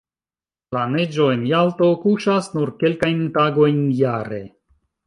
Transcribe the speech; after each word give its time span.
La 0.77 0.85
neĝo 0.93 1.27
en 1.35 1.43
Jalto 1.51 1.91
kuŝas 2.07 2.51
nur 2.57 2.75
kelkajn 2.81 3.25
tagojn 3.39 3.89
jare. 4.03 4.43